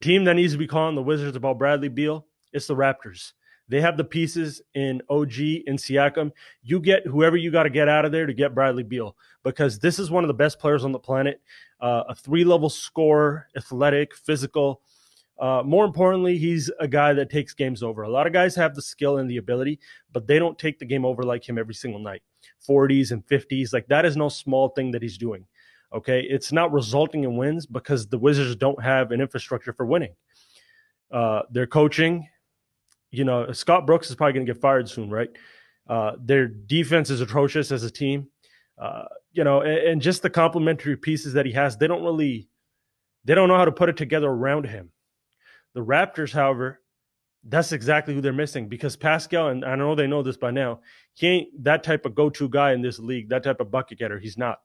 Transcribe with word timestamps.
team 0.00 0.24
that 0.24 0.34
needs 0.34 0.52
to 0.52 0.58
be 0.58 0.66
calling 0.66 0.94
the 0.94 1.02
Wizards 1.02 1.36
about 1.36 1.58
Bradley 1.58 1.88
Beal, 1.88 2.26
it's 2.52 2.66
the 2.66 2.76
Raptors. 2.76 3.32
They 3.68 3.80
have 3.82 3.96
the 3.96 4.04
pieces 4.04 4.62
in 4.74 5.02
OG 5.10 5.38
and 5.66 5.78
Siakam. 5.78 6.32
You 6.62 6.80
get 6.80 7.06
whoever 7.06 7.36
you 7.36 7.50
got 7.50 7.64
to 7.64 7.70
get 7.70 7.88
out 7.88 8.06
of 8.06 8.12
there 8.12 8.24
to 8.24 8.32
get 8.32 8.54
Bradley 8.54 8.82
Beal 8.82 9.14
because 9.44 9.78
this 9.78 9.98
is 9.98 10.10
one 10.10 10.24
of 10.24 10.28
the 10.28 10.34
best 10.34 10.58
players 10.58 10.84
on 10.84 10.92
the 10.92 10.98
planet. 10.98 11.42
Uh, 11.80 12.04
a 12.08 12.14
three 12.14 12.44
level 12.44 12.70
scorer, 12.70 13.46
athletic, 13.56 14.16
physical. 14.16 14.80
Uh, 15.38 15.62
more 15.64 15.84
importantly, 15.84 16.36
he's 16.38 16.70
a 16.80 16.88
guy 16.88 17.12
that 17.12 17.30
takes 17.30 17.54
games 17.54 17.82
over. 17.82 18.02
A 18.02 18.08
lot 18.08 18.26
of 18.26 18.32
guys 18.32 18.56
have 18.56 18.74
the 18.74 18.82
skill 18.82 19.18
and 19.18 19.30
the 19.30 19.36
ability, 19.36 19.78
but 20.12 20.26
they 20.26 20.38
don't 20.38 20.58
take 20.58 20.78
the 20.78 20.86
game 20.86 21.04
over 21.04 21.22
like 21.22 21.48
him 21.48 21.58
every 21.58 21.74
single 21.74 22.00
night. 22.00 22.22
40s 22.68 23.12
and 23.12 23.24
50s, 23.26 23.72
like 23.72 23.86
that 23.86 24.04
is 24.04 24.16
no 24.16 24.28
small 24.28 24.70
thing 24.70 24.90
that 24.92 25.02
he's 25.02 25.18
doing. 25.18 25.44
Okay. 25.94 26.20
It's 26.20 26.52
not 26.52 26.72
resulting 26.72 27.24
in 27.24 27.36
wins 27.36 27.66
because 27.66 28.08
the 28.08 28.18
Wizards 28.18 28.56
don't 28.56 28.82
have 28.82 29.10
an 29.10 29.20
infrastructure 29.20 29.72
for 29.72 29.86
winning. 29.86 30.14
Uh, 31.10 31.42
their 31.50 31.66
coaching, 31.66 32.28
you 33.10 33.24
know, 33.24 33.50
Scott 33.52 33.86
Brooks 33.86 34.10
is 34.10 34.16
probably 34.16 34.34
going 34.34 34.46
to 34.46 34.52
get 34.52 34.60
fired 34.60 34.88
soon, 34.88 35.10
right? 35.10 35.30
Uh, 35.88 36.12
their 36.22 36.46
defense 36.46 37.08
is 37.08 37.22
atrocious 37.22 37.72
as 37.72 37.82
a 37.82 37.90
team. 37.90 38.28
Uh, 38.76 39.04
you 39.32 39.42
know, 39.44 39.62
and, 39.62 39.78
and 39.78 40.02
just 40.02 40.22
the 40.22 40.30
complementary 40.30 40.96
pieces 40.96 41.32
that 41.32 41.46
he 41.46 41.52
has, 41.52 41.76
they 41.76 41.86
don't 41.86 42.04
really, 42.04 42.48
they 43.24 43.34
don't 43.34 43.48
know 43.48 43.56
how 43.56 43.64
to 43.64 43.72
put 43.72 43.88
it 43.88 43.96
together 43.96 44.28
around 44.28 44.66
him. 44.66 44.90
The 45.74 45.84
Raptors, 45.84 46.32
however, 46.32 46.80
that's 47.44 47.72
exactly 47.72 48.14
who 48.14 48.20
they're 48.20 48.32
missing 48.32 48.68
because 48.68 48.96
Pascal, 48.96 49.48
and 49.48 49.64
I 49.64 49.74
know 49.74 49.94
they 49.94 50.06
know 50.06 50.22
this 50.22 50.36
by 50.36 50.50
now, 50.50 50.80
he 51.14 51.26
ain't 51.26 51.64
that 51.64 51.82
type 51.82 52.04
of 52.04 52.14
go 52.14 52.30
to 52.30 52.48
guy 52.48 52.72
in 52.72 52.82
this 52.82 52.98
league, 52.98 53.30
that 53.30 53.42
type 53.42 53.60
of 53.60 53.70
bucket 53.70 53.98
getter. 53.98 54.18
He's 54.18 54.36
not. 54.36 54.58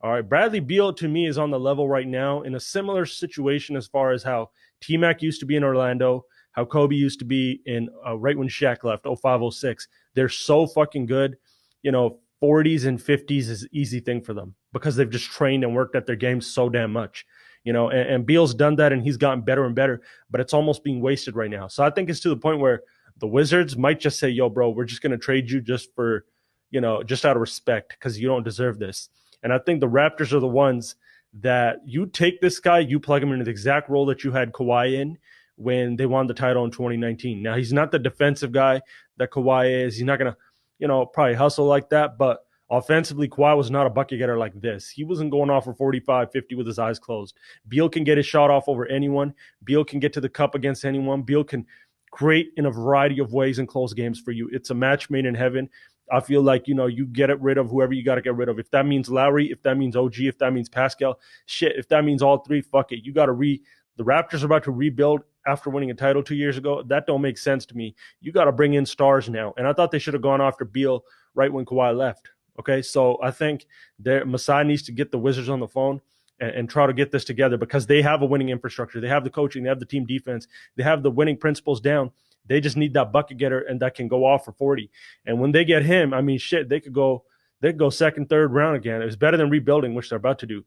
All 0.00 0.12
right. 0.12 0.26
Bradley 0.26 0.60
Beal 0.60 0.92
to 0.94 1.08
me 1.08 1.26
is 1.26 1.38
on 1.38 1.50
the 1.50 1.58
level 1.58 1.88
right 1.88 2.06
now 2.06 2.42
in 2.42 2.54
a 2.54 2.60
similar 2.60 3.04
situation 3.04 3.76
as 3.76 3.86
far 3.86 4.12
as 4.12 4.22
how 4.22 4.50
T 4.80 4.96
Mac 4.96 5.22
used 5.22 5.40
to 5.40 5.46
be 5.46 5.56
in 5.56 5.64
Orlando, 5.64 6.24
how 6.52 6.64
Kobe 6.64 6.94
used 6.94 7.18
to 7.18 7.24
be 7.24 7.60
in 7.66 7.88
uh, 8.06 8.16
right 8.16 8.38
when 8.38 8.48
Shaq 8.48 8.84
left, 8.84 9.04
0506. 9.04 9.88
They're 10.14 10.28
so 10.28 10.66
fucking 10.66 11.06
good. 11.06 11.36
You 11.82 11.92
know, 11.92 12.20
40s 12.42 12.86
and 12.86 12.98
50s 12.98 13.48
is 13.48 13.66
easy 13.72 13.98
thing 13.98 14.20
for 14.20 14.34
them 14.34 14.54
because 14.72 14.94
they've 14.94 15.10
just 15.10 15.30
trained 15.30 15.64
and 15.64 15.74
worked 15.74 15.96
at 15.96 16.06
their 16.06 16.16
game 16.16 16.40
so 16.40 16.68
damn 16.68 16.92
much 16.92 17.24
you 17.64 17.72
know, 17.74 17.90
and, 17.90 18.08
and 18.08 18.26
Beal's 18.26 18.54
done 18.54 18.76
that 18.76 18.94
and 18.94 19.02
he's 19.02 19.18
gotten 19.18 19.42
better 19.42 19.66
and 19.66 19.74
better, 19.74 20.00
but 20.30 20.40
it's 20.40 20.54
almost 20.54 20.82
being 20.84 21.02
wasted 21.02 21.36
right 21.36 21.50
now. 21.50 21.68
So 21.68 21.84
I 21.84 21.90
think 21.90 22.08
it's 22.08 22.20
to 22.20 22.30
the 22.30 22.36
point 22.36 22.60
where 22.60 22.80
the 23.18 23.26
Wizards 23.26 23.76
might 23.76 24.00
just 24.00 24.18
say, 24.18 24.30
yo, 24.30 24.48
bro, 24.48 24.70
we're 24.70 24.86
just 24.86 25.02
going 25.02 25.12
to 25.12 25.18
trade 25.18 25.50
you 25.50 25.60
just 25.60 25.94
for, 25.94 26.24
you 26.70 26.80
know, 26.80 27.02
just 27.02 27.26
out 27.26 27.36
of 27.36 27.40
respect 27.40 27.90
because 27.90 28.18
you 28.18 28.26
don't 28.26 28.42
deserve 28.42 28.78
this. 28.78 29.10
And 29.42 29.52
I 29.52 29.58
think 29.58 29.80
the 29.80 29.88
Raptors 29.88 30.32
are 30.32 30.40
the 30.40 30.46
ones 30.46 30.96
that 31.40 31.78
you 31.84 32.06
take 32.06 32.40
this 32.40 32.58
guy, 32.58 32.78
you 32.80 32.98
plug 32.98 33.22
him 33.22 33.32
into 33.32 33.44
the 33.44 33.50
exact 33.50 33.88
role 33.88 34.06
that 34.06 34.24
you 34.24 34.32
had 34.32 34.52
Kawhi 34.52 34.94
in 34.94 35.18
when 35.56 35.96
they 35.96 36.06
won 36.06 36.26
the 36.26 36.34
title 36.34 36.64
in 36.64 36.70
2019. 36.70 37.42
Now, 37.42 37.56
he's 37.56 37.72
not 37.72 37.90
the 37.90 37.98
defensive 37.98 38.52
guy 38.52 38.80
that 39.18 39.30
Kawhi 39.30 39.86
is. 39.86 39.96
He's 39.96 40.04
not 40.04 40.16
to, 40.18 40.36
you 40.78 40.88
know, 40.88 41.04
probably 41.06 41.34
hustle 41.34 41.66
like 41.66 41.90
that, 41.90 42.16
but 42.18 42.44
Offensively, 42.70 43.28
Kawhi 43.28 43.56
was 43.56 43.70
not 43.70 43.86
a 43.86 43.90
bucket 43.90 44.18
getter 44.18 44.36
like 44.36 44.58
this. 44.60 44.90
He 44.90 45.02
wasn't 45.02 45.30
going 45.30 45.48
off 45.48 45.64
for 45.64 45.72
45, 45.72 46.30
50 46.30 46.54
with 46.54 46.66
his 46.66 46.78
eyes 46.78 46.98
closed. 46.98 47.34
Beal 47.66 47.88
can 47.88 48.04
get 48.04 48.18
his 48.18 48.26
shot 48.26 48.50
off 48.50 48.68
over 48.68 48.86
anyone. 48.86 49.32
Beal 49.64 49.84
can 49.84 50.00
get 50.00 50.12
to 50.14 50.20
the 50.20 50.28
cup 50.28 50.54
against 50.54 50.84
anyone. 50.84 51.22
Beal 51.22 51.44
can 51.44 51.66
create 52.10 52.52
in 52.58 52.66
a 52.66 52.70
variety 52.70 53.20
of 53.20 53.32
ways 53.32 53.58
and 53.58 53.66
close 53.66 53.94
games 53.94 54.20
for 54.20 54.32
you. 54.32 54.50
It's 54.52 54.68
a 54.68 54.74
match 54.74 55.08
made 55.08 55.24
in 55.24 55.34
heaven. 55.34 55.70
I 56.10 56.20
feel 56.20 56.42
like, 56.42 56.68
you 56.68 56.74
know, 56.74 56.86
you 56.86 57.06
get 57.06 57.30
it 57.30 57.40
rid 57.40 57.58
of 57.58 57.70
whoever 57.70 57.92
you 57.92 58.04
got 58.04 58.16
to 58.16 58.22
get 58.22 58.34
rid 58.34 58.48
of. 58.48 58.58
If 58.58 58.70
that 58.70 58.86
means 58.86 59.08
Lowry, 59.08 59.50
if 59.50 59.62
that 59.62 59.76
means 59.76 59.96
OG, 59.96 60.20
if 60.20 60.38
that 60.38 60.52
means 60.52 60.68
Pascal, 60.68 61.18
shit, 61.46 61.76
if 61.76 61.88
that 61.88 62.04
means 62.04 62.22
all 62.22 62.38
three, 62.38 62.60
fuck 62.60 62.92
it. 62.92 63.04
You 63.04 63.12
got 63.12 63.26
to 63.26 63.32
re. 63.32 63.62
The 63.96 64.04
Raptors 64.04 64.42
are 64.42 64.46
about 64.46 64.62
to 64.64 64.70
rebuild 64.70 65.22
after 65.46 65.70
winning 65.70 65.90
a 65.90 65.94
title 65.94 66.22
two 66.22 66.36
years 66.36 66.56
ago. 66.56 66.82
That 66.84 67.06
don't 67.06 67.20
make 67.20 67.36
sense 67.36 67.66
to 67.66 67.76
me. 67.76 67.96
You 68.20 68.30
got 68.30 68.44
to 68.44 68.52
bring 68.52 68.74
in 68.74 68.86
stars 68.86 69.28
now. 69.28 69.54
And 69.56 69.66
I 69.66 69.72
thought 69.72 69.90
they 69.90 69.98
should 69.98 70.14
have 70.14 70.22
gone 70.22 70.40
after 70.40 70.64
Beal 70.64 71.04
right 71.34 71.52
when 71.52 71.64
Kawhi 71.64 71.96
left. 71.96 72.28
Okay, 72.60 72.82
so 72.82 73.18
I 73.22 73.30
think 73.30 73.66
there 73.98 74.24
Masai 74.24 74.64
needs 74.64 74.82
to 74.84 74.92
get 74.92 75.10
the 75.10 75.18
Wizards 75.18 75.48
on 75.48 75.60
the 75.60 75.68
phone 75.68 76.00
and, 76.40 76.50
and, 76.50 76.70
try 76.70 76.86
to 76.86 76.92
get 76.92 77.12
this 77.12 77.24
together 77.24 77.56
because 77.56 77.86
they 77.86 78.02
have 78.02 78.22
a 78.22 78.26
winning 78.26 78.48
infrastructure. 78.48 79.00
They 79.00 79.08
have 79.08 79.22
the 79.22 79.30
coaching, 79.30 79.62
they 79.62 79.68
have 79.68 79.78
the 79.78 79.86
team 79.86 80.04
defense, 80.04 80.48
they 80.76 80.82
have 80.82 81.02
the 81.02 81.10
winning 81.10 81.36
principles 81.36 81.80
down. 81.80 82.10
They 82.48 82.60
just 82.60 82.76
need 82.76 82.94
that 82.94 83.12
bucket 83.12 83.38
getter 83.38 83.60
and 83.60 83.80
that 83.80 83.94
can 83.94 84.08
go 84.08 84.24
off 84.24 84.44
for 84.44 84.52
40. 84.52 84.90
And 85.26 85.40
when 85.40 85.52
they 85.52 85.64
get 85.64 85.84
him, 85.84 86.12
I 86.12 86.22
mean, 86.22 86.38
shit, 86.38 86.68
they 86.68 86.80
could 86.80 86.92
go 86.92 87.24
they 87.60 87.70
could 87.70 87.78
go 87.78 87.90
second, 87.90 88.28
third 88.28 88.52
round 88.52 88.76
again. 88.76 89.02
It 89.02 89.06
was 89.06 89.16
better 89.16 89.36
than 89.36 89.50
rebuilding, 89.50 89.94
which 89.94 90.10
they're 90.10 90.18
about 90.18 90.38
to 90.40 90.46
do. 90.46 90.64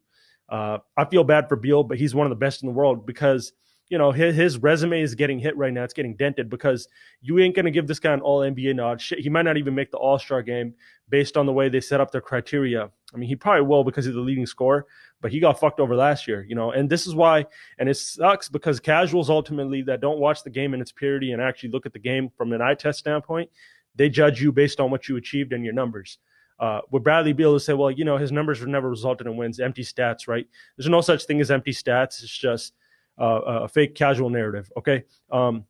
Uh, 0.50 0.80
I 0.98 1.06
feel 1.06 1.24
bad 1.24 1.48
for 1.48 1.56
Beal, 1.56 1.84
but 1.84 1.98
he's 1.98 2.14
one 2.14 2.26
of 2.26 2.32
the 2.32 2.36
best 2.36 2.64
in 2.64 2.68
the 2.68 2.74
world 2.74 3.06
because– 3.06 3.54
you 3.92 3.98
know, 3.98 4.14
his, 4.14 4.38
his 4.38 4.58
resume 4.58 5.02
is 5.02 5.16
getting 5.16 5.38
hit 5.38 5.56
right 5.58 5.74
now. 5.74 5.84
It's 5.84 5.94
getting 5.94 6.16
dented 6.16 6.50
because 6.50 6.88
you 7.22 7.38
ain't 7.40 7.54
to 7.56 7.70
give 7.70 7.88
this 7.88 8.00
guy 8.00 8.14
an 8.14 8.22
all 8.22 8.40
NBA 8.40 8.74
nod. 8.78 9.02
Shit, 9.02 9.20
he 9.20 9.30
might 9.30 9.42
not 9.42 9.58
even 9.58 9.76
make 9.76 9.92
the 9.92 9.98
all 9.98 10.18
star 10.18 10.42
game 10.42 10.74
based 11.10 11.36
on 11.36 11.46
the 11.46 11.52
way 11.52 11.68
they 11.68 11.82
set 11.82 12.00
up 12.00 12.10
their 12.10 12.22
criteria. 12.22 12.90
I 13.14 13.18
mean, 13.18 13.28
he 13.28 13.36
probably 13.36 13.64
will 13.64 13.84
because 13.84 14.06
he's 14.06 14.16
the 14.16 14.22
leading 14.22 14.46
scorer, 14.46 14.88
but 15.20 15.30
he 15.30 15.42
got 15.42 15.60
fucked 15.60 15.82
over 15.82 15.94
last 15.94 16.26
year, 16.26 16.46
you 16.48 16.56
know, 16.56 16.72
and 16.72 16.90
this 16.90 17.06
is 17.06 17.14
why, 17.14 17.46
and 17.80 17.90
it 17.90 17.98
sucks 17.98 18.48
because 18.48 18.80
casuals 18.80 19.30
ultimately 19.30 19.82
that 19.82 20.00
don't 20.00 20.20
watch 20.20 20.42
the 20.44 20.50
game 20.50 20.74
in 20.74 20.80
its 20.80 20.94
purity 20.94 21.34
and 21.34 21.42
actually 21.42 21.70
look 21.70 21.86
at 21.86 21.92
the 21.92 22.00
game 22.00 22.30
from 22.38 22.54
an 22.54 22.62
eye 22.62 22.76
test 22.76 23.00
standpoint, 23.00 23.50
they 23.96 24.08
judge 24.08 24.42
you 24.42 24.54
based 24.54 24.80
on 24.80 24.90
what 24.90 25.10
you 25.10 25.18
achieved 25.18 25.52
and 25.52 25.66
your 25.66 25.74
numbers. 25.74 26.18
Uh, 26.62 26.80
with 26.92 27.04
Bradley 27.04 27.34
Beal 27.34 27.60
say, 27.60 27.74
well, 27.74 27.92
you 27.92 28.06
know, 28.06 28.16
his 28.16 28.32
numbers 28.32 28.60
have 28.60 28.70
never 28.70 28.90
resulted 28.90 29.28
in 29.28 29.36
wins, 29.36 29.60
empty 29.60 29.84
stats, 29.84 30.30
right? 30.30 30.48
There's 30.78 30.88
no 30.88 31.02
such 31.02 31.26
thing 31.26 31.42
as 31.42 31.52
empty 31.52 31.72
stats. 31.72 32.24
It's 32.24 32.38
just 32.38 32.74
uh, 33.20 33.42
a 33.64 33.68
fake 33.68 33.96
casual 33.96 34.30
narrative. 34.30 34.72
Okay. 34.78 35.04
Um, 35.32 35.66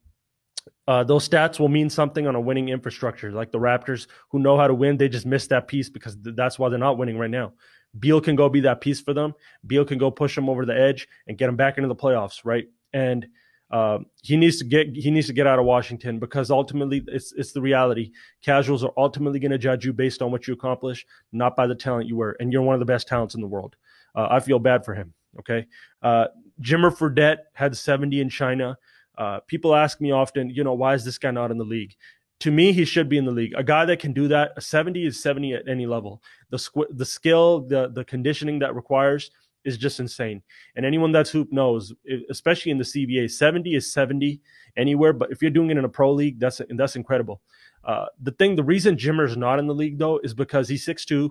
uh, 0.87 1.03
those 1.03 1.27
stats 1.27 1.59
will 1.59 1.69
mean 1.69 1.89
something 1.89 2.27
on 2.27 2.35
a 2.35 2.41
winning 2.41 2.69
infrastructure, 2.69 3.31
like 3.31 3.51
the 3.51 3.59
Raptors, 3.59 4.07
who 4.29 4.39
know 4.39 4.57
how 4.57 4.67
to 4.67 4.73
win. 4.73 4.97
They 4.97 5.09
just 5.09 5.25
missed 5.25 5.49
that 5.49 5.67
piece 5.67 5.89
because 5.89 6.15
th- 6.17 6.35
that's 6.35 6.59
why 6.59 6.69
they're 6.69 6.79
not 6.79 6.97
winning 6.97 7.17
right 7.17 7.29
now. 7.29 7.53
Beal 7.97 8.21
can 8.21 8.35
go 8.35 8.49
be 8.49 8.61
that 8.61 8.81
piece 8.81 9.01
for 9.01 9.13
them. 9.13 9.33
Beal 9.65 9.85
can 9.85 9.97
go 9.97 10.11
push 10.11 10.35
them 10.35 10.49
over 10.49 10.65
the 10.65 10.77
edge 10.77 11.07
and 11.27 11.37
get 11.37 11.47
them 11.47 11.55
back 11.55 11.77
into 11.77 11.87
the 11.87 11.95
playoffs, 11.95 12.41
right? 12.43 12.67
And 12.93 13.27
uh, 13.69 13.99
he 14.21 14.35
needs 14.35 14.57
to 14.57 14.65
get 14.65 14.95
he 14.95 15.09
needs 15.11 15.27
to 15.27 15.33
get 15.33 15.47
out 15.47 15.59
of 15.59 15.65
Washington 15.65 16.19
because 16.19 16.51
ultimately 16.51 17.03
it's 17.07 17.31
it's 17.33 17.53
the 17.53 17.61
reality. 17.61 18.11
Casuals 18.41 18.83
are 18.83 18.91
ultimately 18.97 19.39
going 19.39 19.51
to 19.51 19.57
judge 19.57 19.85
you 19.85 19.93
based 19.93 20.21
on 20.21 20.31
what 20.31 20.47
you 20.47 20.53
accomplish, 20.53 21.05
not 21.31 21.55
by 21.55 21.67
the 21.67 21.75
talent 21.75 22.07
you 22.07 22.17
were. 22.17 22.35
And 22.39 22.51
you're 22.51 22.61
one 22.61 22.75
of 22.75 22.79
the 22.79 22.85
best 22.85 23.07
talents 23.07 23.33
in 23.35 23.41
the 23.41 23.47
world. 23.47 23.75
Uh, 24.13 24.27
I 24.29 24.39
feel 24.41 24.59
bad 24.59 24.83
for 24.83 24.93
him. 24.93 25.13
Okay. 25.39 25.67
Uh, 26.01 26.27
Jimmer 26.61 26.95
Fredette 26.95 27.39
had 27.53 27.75
70 27.75 28.21
in 28.21 28.29
China. 28.29 28.77
Uh, 29.17 29.39
people 29.47 29.75
ask 29.75 29.99
me 29.99 30.11
often, 30.11 30.49
you 30.49 30.63
know, 30.63 30.73
why 30.73 30.93
is 30.93 31.03
this 31.03 31.17
guy 31.17 31.31
not 31.31 31.51
in 31.51 31.57
the 31.57 31.65
league? 31.65 31.95
To 32.41 32.51
me, 32.51 32.71
he 32.71 32.85
should 32.85 33.07
be 33.07 33.17
in 33.17 33.25
the 33.25 33.31
league. 33.31 33.53
A 33.55 33.63
guy 33.63 33.85
that 33.85 33.99
can 33.99 34.13
do 34.13 34.27
that, 34.29 34.53
a 34.57 34.61
70 34.61 35.05
is 35.05 35.21
70 35.21 35.53
at 35.53 35.67
any 35.67 35.85
level. 35.85 36.23
The 36.49 36.57
squ- 36.57 36.87
the 36.89 37.05
skill, 37.05 37.61
the 37.61 37.89
the 37.89 38.03
conditioning 38.03 38.59
that 38.59 38.73
requires 38.73 39.29
is 39.63 39.77
just 39.77 39.99
insane. 39.99 40.41
And 40.75 40.85
anyone 40.85 41.11
that's 41.11 41.29
hoop 41.29 41.51
knows, 41.51 41.93
especially 42.29 42.71
in 42.71 42.79
the 42.79 42.83
CBA, 42.83 43.29
70 43.29 43.75
is 43.75 43.93
70 43.93 44.41
anywhere. 44.75 45.13
But 45.13 45.31
if 45.31 45.41
you're 45.41 45.51
doing 45.51 45.69
it 45.69 45.77
in 45.77 45.85
a 45.85 45.89
pro 45.89 46.11
league, 46.11 46.39
that's 46.39 46.61
that's 46.69 46.95
incredible. 46.95 47.41
Uh, 47.83 48.05
the 48.21 48.31
thing, 48.31 48.55
the 48.55 48.63
reason 48.63 48.95
Jimmer's 48.95 49.37
not 49.37 49.59
in 49.59 49.67
the 49.67 49.75
league 49.75 49.97
though 49.97 50.19
is 50.23 50.33
because 50.33 50.67
he's 50.67 50.85
6'2", 50.85 51.29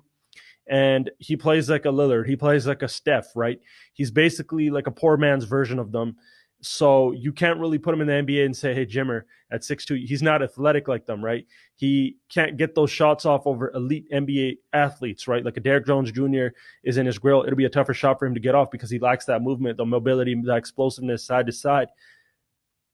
and 0.67 1.11
he 1.19 1.37
plays 1.37 1.69
like 1.69 1.85
a 1.85 1.89
Lillard. 1.89 2.27
He 2.27 2.37
plays 2.37 2.67
like 2.67 2.83
a 2.83 2.89
Steph, 2.89 3.35
right? 3.35 3.61
He's 3.93 4.11
basically 4.11 4.71
like 4.71 4.87
a 4.87 4.93
poor 4.93 5.17
man's 5.17 5.45
version 5.45 5.79
of 5.79 5.93
them. 5.93 6.17
So 6.63 7.13
you 7.13 7.33
can't 7.33 7.59
really 7.59 7.79
put 7.79 7.95
him 7.95 8.03
in 8.03 8.07
the 8.07 8.13
NBA 8.13 8.45
and 8.45 8.57
say, 8.57 8.75
hey, 8.75 8.85
Jimmer 8.85 9.23
at 9.51 9.65
six 9.65 9.85
two, 9.85 9.95
he's 9.95 10.23
not 10.23 10.43
athletic 10.43 10.89
like 10.89 11.07
them, 11.07 11.25
right? 11.25 11.47
He 11.75 12.19
can't 12.29 12.59
get 12.59 12.75
those 12.75 12.91
shots 12.91 13.25
off 13.25 13.47
over 13.47 13.73
elite 13.73 14.11
NBA 14.13 14.59
athletes, 14.73 15.27
right? 15.27 15.45
Like 15.45 15.57
a 15.57 15.61
Derrick 15.61 15.87
Jones 15.87 16.13
Jr. 16.13 16.49
is 16.85 16.99
in 16.99 17.07
his 17.07 17.19
grill. 17.19 17.43
It'll 17.43 17.57
be 17.57 17.65
a 17.65 17.71
tougher 17.71 17.95
shot 17.95 18.19
for 18.19 18.27
him 18.27 18.35
to 18.35 18.41
get 18.41 18.55
off 18.55 18.71
because 18.71 18.91
he 18.91 18.99
lacks 18.99 19.25
that 19.25 19.43
movement, 19.43 19.79
the 19.79 19.87
mobility, 19.87 20.35
the 20.35 20.55
explosiveness 20.55 21.25
side 21.25 21.47
to 21.47 21.53
side. 21.53 21.89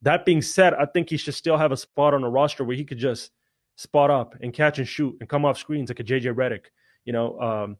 That 0.02 0.24
being 0.24 0.42
said, 0.42 0.74
I 0.74 0.86
think 0.86 1.10
he 1.10 1.16
should 1.16 1.34
still 1.34 1.56
have 1.56 1.72
a 1.72 1.76
spot 1.76 2.14
on 2.14 2.22
a 2.22 2.30
roster 2.30 2.62
where 2.62 2.76
he 2.76 2.84
could 2.84 2.98
just 2.98 3.32
spot 3.74 4.10
up 4.10 4.36
and 4.40 4.54
catch 4.54 4.78
and 4.78 4.86
shoot 4.86 5.16
and 5.20 5.28
come 5.28 5.44
off 5.44 5.58
screens 5.58 5.90
like 5.90 6.00
a 6.00 6.04
JJ 6.04 6.34
Redick 6.34 6.66
you 7.06 7.14
know, 7.14 7.40
um, 7.40 7.76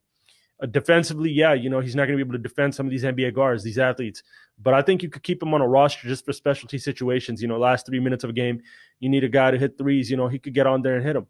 uh, 0.63 0.67
defensively, 0.67 1.31
yeah, 1.31 1.53
you 1.53 1.69
know, 1.69 1.81
he's 1.81 1.95
not 1.95 2.07
going 2.07 2.19
to 2.19 2.25
be 2.25 2.27
able 2.27 2.39
to 2.39 2.43
defend 2.43 2.75
some 2.75 2.87
of 2.87 2.91
these 2.91 3.05
NBA 3.05 3.35
guards, 3.35 3.63
these 3.63 3.79
athletes. 3.79 4.23
But 4.59 4.73
I 4.73 4.81
think 4.81 5.03
you 5.03 5.11
could 5.11 5.23
keep 5.23 5.43
him 5.43 5.53
on 5.53 5.61
a 5.61 5.69
roster 5.69 6.09
just 6.09 6.25
for 6.25 6.33
specialty 6.33 6.79
situations. 6.79 7.43
You 7.43 7.49
know, 7.49 7.59
last 7.59 7.85
three 7.85 8.01
minutes 8.01 8.25
of 8.25 8.31
a 8.31 8.33
game, 8.33 8.63
you 8.99 9.11
need 9.11 9.25
a 9.25 9.29
guy 9.29 9.51
to 9.51 9.59
hit 9.59 9.77
threes. 9.77 10.11
You 10.11 10.17
know, 10.17 10.29
he 10.29 10.39
could 10.39 10.55
get 10.55 10.67
on 10.67 10.81
there 10.81 10.97
and 10.97 11.05
hit 11.05 11.13
them. 11.13 11.27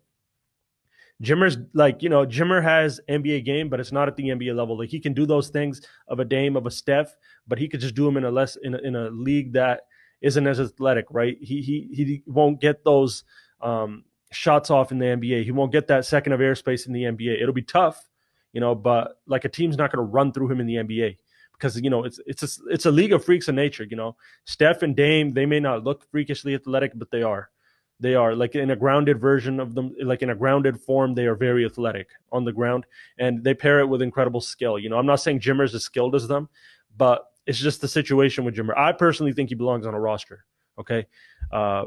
Jimmer's 1.22 1.56
like, 1.72 2.02
you 2.02 2.08
know, 2.08 2.26
Jimmer 2.26 2.62
has 2.62 3.00
NBA 3.08 3.44
game, 3.44 3.68
but 3.68 3.80
it's 3.80 3.90
not 3.90 4.06
at 4.06 4.16
the 4.16 4.28
NBA 4.28 4.54
level. 4.54 4.78
Like 4.78 4.90
he 4.90 5.00
can 5.00 5.14
do 5.14 5.24
those 5.24 5.48
things 5.48 5.80
of 6.08 6.20
a 6.20 6.24
Dame, 6.24 6.56
of 6.56 6.66
a 6.66 6.70
Steph, 6.70 7.16
but 7.48 7.58
he 7.58 7.68
could 7.68 7.80
just 7.80 7.94
do 7.94 8.04
them 8.04 8.18
in 8.18 8.24
a 8.24 8.30
less 8.30 8.56
in 8.56 8.74
a, 8.74 8.78
in 8.78 8.94
a 8.94 9.10
league 9.10 9.54
that 9.54 9.82
isn't 10.20 10.46
as 10.46 10.60
athletic, 10.60 11.06
right? 11.10 11.38
He 11.40 11.62
he 11.62 11.88
he 11.92 12.22
won't 12.26 12.60
get 12.60 12.84
those 12.84 13.24
um, 13.62 14.04
shots 14.36 14.70
off 14.70 14.92
in 14.92 14.98
the 14.98 15.06
NBA. 15.06 15.44
He 15.44 15.50
won't 15.50 15.72
get 15.72 15.88
that 15.88 16.04
second 16.04 16.32
of 16.32 16.40
airspace 16.40 16.86
in 16.86 16.92
the 16.92 17.04
NBA. 17.04 17.40
It'll 17.40 17.54
be 17.54 17.62
tough, 17.62 18.08
you 18.52 18.60
know, 18.60 18.74
but 18.74 19.18
like 19.26 19.44
a 19.44 19.48
team's 19.48 19.76
not 19.76 19.90
going 19.90 20.04
to 20.04 20.10
run 20.10 20.32
through 20.32 20.50
him 20.50 20.60
in 20.60 20.66
the 20.66 20.76
NBA 20.76 21.16
because 21.52 21.80
you 21.80 21.90
know 21.90 22.04
it's 22.04 22.20
it's 22.26 22.42
a, 22.42 22.62
it's 22.68 22.86
a 22.86 22.90
league 22.90 23.12
of 23.12 23.24
freaks 23.24 23.48
of 23.48 23.54
nature. 23.54 23.84
You 23.84 23.96
know, 23.96 24.16
Steph 24.44 24.82
and 24.82 24.94
Dame 24.94 25.32
they 25.32 25.46
may 25.46 25.60
not 25.60 25.84
look 25.84 26.08
freakishly 26.10 26.54
athletic, 26.54 26.92
but 26.94 27.10
they 27.10 27.22
are. 27.22 27.50
They 27.98 28.14
are 28.14 28.34
like 28.34 28.54
in 28.54 28.70
a 28.70 28.76
grounded 28.76 29.18
version 29.18 29.58
of 29.58 29.74
them, 29.74 29.94
like 30.02 30.22
in 30.22 30.30
a 30.30 30.34
grounded 30.34 30.78
form. 30.80 31.14
They 31.14 31.26
are 31.26 31.34
very 31.34 31.64
athletic 31.64 32.08
on 32.30 32.44
the 32.44 32.52
ground, 32.52 32.84
and 33.18 33.42
they 33.42 33.54
pair 33.54 33.80
it 33.80 33.86
with 33.86 34.02
incredible 34.02 34.42
skill. 34.42 34.78
You 34.78 34.90
know, 34.90 34.98
I'm 34.98 35.06
not 35.06 35.20
saying 35.20 35.40
Jimmer's 35.40 35.74
as 35.74 35.84
skilled 35.84 36.14
as 36.14 36.28
them, 36.28 36.48
but 36.96 37.24
it's 37.46 37.58
just 37.58 37.80
the 37.80 37.88
situation 37.88 38.44
with 38.44 38.54
Jimmer. 38.54 38.76
I 38.76 38.92
personally 38.92 39.32
think 39.32 39.48
he 39.48 39.54
belongs 39.54 39.86
on 39.86 39.94
a 39.94 40.00
roster. 40.00 40.44
Okay, 40.78 41.06
uh, 41.50 41.86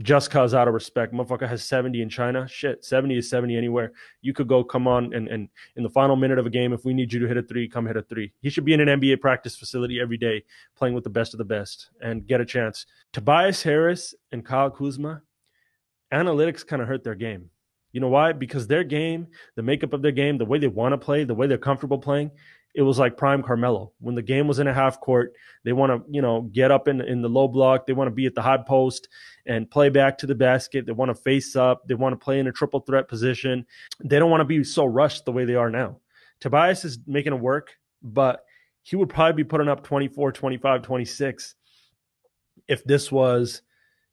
just 0.00 0.30
cause 0.30 0.54
out 0.54 0.68
of 0.68 0.74
respect. 0.74 1.12
Motherfucker 1.12 1.48
has 1.48 1.64
70 1.64 2.00
in 2.02 2.08
China. 2.08 2.46
Shit, 2.46 2.84
70 2.84 3.18
is 3.18 3.28
70 3.28 3.56
anywhere. 3.56 3.92
You 4.20 4.32
could 4.32 4.46
go 4.46 4.62
come 4.62 4.86
on 4.86 5.12
and, 5.12 5.26
and 5.28 5.48
in 5.76 5.82
the 5.82 5.90
final 5.90 6.14
minute 6.14 6.38
of 6.38 6.46
a 6.46 6.50
game, 6.50 6.72
if 6.72 6.84
we 6.84 6.94
need 6.94 7.12
you 7.12 7.18
to 7.20 7.26
hit 7.26 7.36
a 7.36 7.42
three, 7.42 7.68
come 7.68 7.86
hit 7.86 7.96
a 7.96 8.02
three. 8.02 8.32
He 8.40 8.50
should 8.50 8.64
be 8.64 8.74
in 8.74 8.80
an 8.80 9.00
NBA 9.00 9.20
practice 9.20 9.56
facility 9.56 10.00
every 10.00 10.16
day, 10.16 10.44
playing 10.76 10.94
with 10.94 11.04
the 11.04 11.10
best 11.10 11.34
of 11.34 11.38
the 11.38 11.44
best 11.44 11.90
and 12.00 12.26
get 12.26 12.40
a 12.40 12.46
chance. 12.46 12.86
Tobias 13.12 13.62
Harris 13.62 14.14
and 14.30 14.44
Kyle 14.44 14.70
Kuzma, 14.70 15.22
analytics 16.12 16.64
kind 16.64 16.80
of 16.80 16.86
hurt 16.86 17.02
their 17.02 17.16
game. 17.16 17.50
You 17.92 18.00
know 18.00 18.08
why? 18.08 18.32
Because 18.32 18.66
their 18.66 18.84
game, 18.84 19.28
the 19.56 19.62
makeup 19.62 19.92
of 19.92 20.02
their 20.02 20.12
game, 20.12 20.38
the 20.38 20.44
way 20.44 20.58
they 20.58 20.68
want 20.68 20.92
to 20.92 20.98
play, 20.98 21.24
the 21.24 21.34
way 21.34 21.46
they're 21.46 21.58
comfortable 21.58 21.98
playing, 21.98 22.30
it 22.78 22.82
was 22.82 22.96
like 22.96 23.16
prime 23.16 23.42
Carmelo. 23.42 23.90
When 23.98 24.14
the 24.14 24.22
game 24.22 24.46
was 24.46 24.60
in 24.60 24.68
a 24.68 24.72
half 24.72 25.00
court, 25.00 25.32
they 25.64 25.72
want 25.72 25.90
to, 25.90 26.08
you 26.08 26.22
know, 26.22 26.42
get 26.42 26.70
up 26.70 26.86
in 26.86 27.00
in 27.00 27.22
the 27.22 27.28
low 27.28 27.48
block. 27.48 27.86
They 27.86 27.92
want 27.92 28.06
to 28.06 28.14
be 28.14 28.26
at 28.26 28.36
the 28.36 28.40
high 28.40 28.58
post 28.58 29.08
and 29.46 29.68
play 29.68 29.88
back 29.88 30.16
to 30.18 30.28
the 30.28 30.36
basket. 30.36 30.86
They 30.86 30.92
want 30.92 31.08
to 31.08 31.16
face 31.16 31.56
up. 31.56 31.88
They 31.88 31.94
want 31.94 32.12
to 32.12 32.24
play 32.24 32.38
in 32.38 32.46
a 32.46 32.52
triple 32.52 32.78
threat 32.78 33.08
position. 33.08 33.66
They 34.04 34.20
don't 34.20 34.30
want 34.30 34.42
to 34.42 34.44
be 34.44 34.62
so 34.62 34.84
rushed 34.84 35.24
the 35.24 35.32
way 35.32 35.44
they 35.44 35.56
are 35.56 35.70
now. 35.70 35.98
Tobias 36.38 36.84
is 36.84 37.00
making 37.04 37.32
it 37.32 37.40
work, 37.40 37.74
but 38.00 38.44
he 38.82 38.94
would 38.94 39.08
probably 39.08 39.42
be 39.42 39.48
putting 39.48 39.68
up 39.68 39.82
24, 39.82 40.30
25, 40.30 40.82
26 40.82 41.56
if 42.68 42.84
this 42.84 43.10
was 43.10 43.62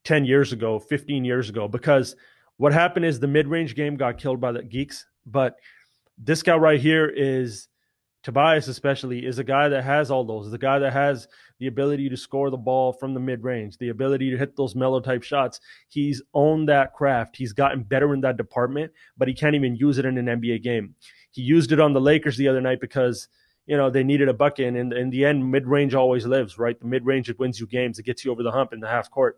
10 0.02 0.24
years 0.24 0.52
ago, 0.52 0.80
15 0.80 1.24
years 1.24 1.48
ago, 1.48 1.68
because 1.68 2.16
what 2.56 2.72
happened 2.72 3.04
is 3.04 3.20
the 3.20 3.28
mid 3.28 3.46
range 3.46 3.76
game 3.76 3.96
got 3.96 4.18
killed 4.18 4.40
by 4.40 4.50
the 4.50 4.64
geeks. 4.64 5.06
But 5.24 5.54
this 6.18 6.42
guy 6.42 6.56
right 6.56 6.80
here 6.80 7.06
is 7.06 7.68
Tobias, 8.26 8.66
especially, 8.66 9.24
is 9.24 9.38
a 9.38 9.44
guy 9.44 9.68
that 9.68 9.84
has 9.84 10.10
all 10.10 10.24
those, 10.24 10.50
the 10.50 10.58
guy 10.58 10.80
that 10.80 10.92
has 10.92 11.28
the 11.60 11.68
ability 11.68 12.08
to 12.08 12.16
score 12.16 12.50
the 12.50 12.56
ball 12.56 12.92
from 12.92 13.14
the 13.14 13.20
mid 13.20 13.44
range, 13.44 13.78
the 13.78 13.90
ability 13.90 14.32
to 14.32 14.36
hit 14.36 14.56
those 14.56 14.74
Melo 14.74 14.98
type 14.98 15.22
shots. 15.22 15.60
He's 15.86 16.20
owned 16.34 16.68
that 16.68 16.92
craft. 16.92 17.36
He's 17.36 17.52
gotten 17.52 17.84
better 17.84 18.12
in 18.12 18.22
that 18.22 18.36
department, 18.36 18.90
but 19.16 19.28
he 19.28 19.34
can't 19.34 19.54
even 19.54 19.76
use 19.76 19.96
it 19.98 20.04
in 20.04 20.18
an 20.18 20.26
NBA 20.26 20.64
game. 20.64 20.96
He 21.30 21.42
used 21.42 21.70
it 21.70 21.78
on 21.78 21.92
the 21.92 22.00
Lakers 22.00 22.36
the 22.36 22.48
other 22.48 22.60
night 22.60 22.80
because 22.80 23.28
you 23.64 23.76
know 23.76 23.90
they 23.90 24.02
needed 24.02 24.28
a 24.28 24.34
bucket, 24.34 24.66
and 24.66 24.76
in, 24.76 24.92
in 24.92 25.10
the 25.10 25.24
end, 25.24 25.48
mid 25.48 25.68
range 25.68 25.94
always 25.94 26.26
lives, 26.26 26.58
right? 26.58 26.76
The 26.80 26.84
mid 26.88 27.06
range 27.06 27.30
it 27.30 27.38
wins 27.38 27.60
you 27.60 27.68
games, 27.68 28.00
it 28.00 28.06
gets 28.06 28.24
you 28.24 28.32
over 28.32 28.42
the 28.42 28.50
hump 28.50 28.72
in 28.72 28.80
the 28.80 28.88
half 28.88 29.08
court. 29.08 29.36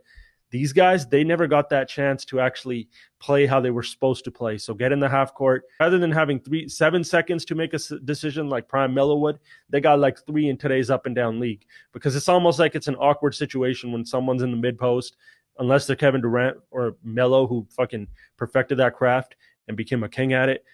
These 0.51 0.73
guys, 0.73 1.07
they 1.07 1.25
never 1.25 1.47
got 1.47 1.69
that 1.71 1.89
chance 1.89 2.25
to 2.27 2.41
actually 2.41 2.89
play 3.21 3.47
how 3.47 3.61
they 3.61 3.71
were 3.71 3.83
supposed 3.83 4.25
to 4.25 4.31
play. 4.31 4.57
So 4.57 4.73
get 4.73 4.93
in 4.93 5.01
the 5.01 5.09
half 5.09 5.35
court 5.35 5.65
rather 5.79 5.99
than 5.99 6.11
having 6.11 6.41
three 6.41 6.69
seven 6.69 7.05
seconds 7.05 7.45
to 7.47 7.55
make 7.55 7.75
a 7.75 7.79
decision 8.05 8.49
like 8.49 8.69
Prime 8.69 8.95
Melo 8.95 9.17
would. 9.19 9.39
They 9.69 9.81
got 9.81 9.99
like 9.99 10.25
three 10.27 10.49
in 10.49 10.57
today's 10.57 10.91
up 10.91 11.07
and 11.07 11.15
down 11.15 11.39
league 11.39 11.65
because 11.93 12.17
it's 12.17 12.29
almost 12.29 12.59
like 12.59 12.75
it's 12.75 12.89
an 12.89 12.97
awkward 12.97 13.35
situation 13.35 13.93
when 13.93 14.07
someone's 14.07 14.43
in 14.43 14.51
the 14.51 14.57
mid 14.57 14.79
post, 14.79 15.17
unless 15.59 15.87
they're 15.87 15.97
Kevin 15.97 16.23
Durant 16.23 16.57
or 16.71 16.97
Melo 17.05 17.47
who 17.47 17.67
fucking 17.77 18.09
perfected 18.39 18.79
that 18.79 18.95
craft 18.95 19.37
and 19.67 19.77
became 19.77 20.03
a 20.03 20.09
king 20.09 20.33
at 20.33 20.49
it. 20.49 20.65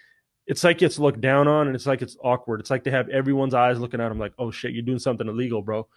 It's 0.47 0.63
like 0.63 0.83
it's 0.83 0.99
looked 0.99 1.21
down 1.21 1.49
on 1.49 1.67
and 1.67 1.75
it's 1.75 1.87
like 1.87 2.03
it's 2.03 2.17
awkward. 2.23 2.61
It's 2.61 2.71
like 2.71 2.85
they 2.85 2.91
have 2.91 3.09
everyone's 3.09 3.55
eyes 3.55 3.81
looking 3.81 4.01
at 4.01 4.11
them 4.11 4.19
like, 4.19 4.35
oh 4.39 4.51
shit, 4.51 4.73
you're 4.73 4.83
doing 4.83 4.99
something 4.99 5.27
illegal, 5.27 5.63
bro. 5.63 5.89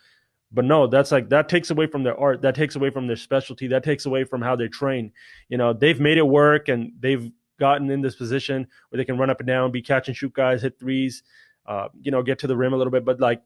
But 0.52 0.66
no, 0.66 0.88
that's 0.88 1.12
like 1.12 1.30
that 1.30 1.50
takes 1.50 1.72
away 1.72 1.88
from 1.88 2.04
their 2.04 2.18
art. 2.18 2.42
That 2.42 2.56
takes 2.56 2.76
away 2.76 2.90
from 2.90 3.08
their 3.08 3.18
specialty. 3.18 3.68
That 3.68 3.84
takes 3.84 4.06
away 4.06 4.24
from 4.24 4.42
how 4.42 4.56
they 4.56 4.68
train. 4.68 5.12
You 5.50 5.58
know, 5.58 5.74
they've 5.74 6.00
made 6.00 6.18
it 6.18 6.28
work 6.28 6.70
and 6.70 6.94
they've 7.00 7.30
gotten 7.60 7.90
in 7.90 8.02
this 8.02 8.16
position 8.16 8.68
where 8.90 8.98
they 8.98 9.06
can 9.06 9.18
run 9.18 9.30
up 9.30 9.40
and 9.40 9.48
down, 9.48 9.72
be 9.72 9.82
catch 9.82 10.08
and 10.08 10.16
shoot 10.16 10.34
guys, 10.34 10.62
hit 10.62 10.80
threes, 10.80 11.24
uh, 11.66 11.90
you 12.02 12.12
know, 12.12 12.24
get 12.24 12.40
to 12.40 12.48
the 12.48 12.56
rim 12.56 12.74
a 12.74 12.78
little 12.78 12.92
bit. 12.92 13.04
But 13.04 13.20
like 13.20 13.42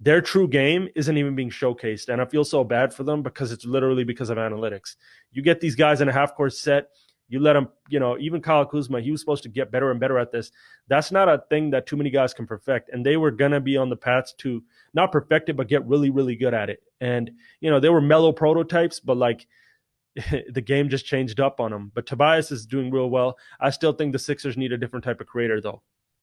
their 0.00 0.20
true 0.20 0.48
game 0.48 0.88
isn't 0.96 1.16
even 1.16 1.36
being 1.36 1.50
showcased. 1.50 2.08
And 2.08 2.20
I 2.20 2.24
feel 2.24 2.44
so 2.44 2.64
bad 2.64 2.92
for 2.92 3.04
them 3.04 3.22
because 3.22 3.52
it's 3.52 3.64
literally 3.64 4.04
because 4.04 4.28
of 4.28 4.38
analytics. 4.38 4.96
You 5.30 5.42
get 5.42 5.60
these 5.60 5.76
guys 5.76 6.00
in 6.00 6.08
a 6.08 6.12
half 6.12 6.34
court 6.34 6.52
set 6.52 6.88
you 7.28 7.40
let 7.40 7.56
him, 7.56 7.68
you 7.88 7.98
know, 7.98 8.18
even 8.18 8.40
Kyle 8.40 8.66
Kuzma, 8.66 9.00
he 9.00 9.10
was 9.10 9.20
supposed 9.20 9.42
to 9.44 9.48
get 9.48 9.70
better 9.70 9.90
and 9.90 9.98
better 9.98 10.18
at 10.18 10.30
this. 10.30 10.52
That's 10.88 11.10
not 11.10 11.28
a 11.28 11.42
thing 11.48 11.70
that 11.70 11.86
too 11.86 11.96
many 11.96 12.10
guys 12.10 12.34
can 12.34 12.46
perfect. 12.46 12.90
And 12.92 13.04
they 13.04 13.16
were 13.16 13.30
to 13.30 13.60
be 13.60 13.76
on 13.76 13.88
the 13.88 13.96
path 13.96 14.36
to 14.38 14.62
not 14.92 15.12
perfect 15.12 15.48
it, 15.48 15.56
but 15.56 15.68
get 15.68 15.86
really, 15.86 16.10
really 16.10 16.36
good 16.36 16.54
at 16.54 16.70
it. 16.70 16.82
And, 17.00 17.30
you 17.60 17.70
know, 17.70 17.80
they 17.80 17.88
were 17.88 18.00
Melo 18.00 18.32
prototypes, 18.32 19.00
but 19.00 19.16
like 19.16 19.46
the 20.52 20.60
game 20.60 20.88
just 20.88 21.06
changed 21.06 21.40
up 21.40 21.60
on 21.60 21.70
them. 21.70 21.90
But 21.94 22.06
Tobias 22.06 22.50
is 22.50 22.66
doing 22.66 22.90
real 22.90 23.10
well. 23.10 23.36
I 23.58 23.70
still 23.70 23.92
think 23.92 24.12
the 24.12 24.18
Sixers 24.18 24.56
need 24.56 24.72
a 24.72 24.78
different 24.78 25.04
type 25.04 25.20
of 25.20 25.26
creator, 25.26 25.60
though. 25.60 25.82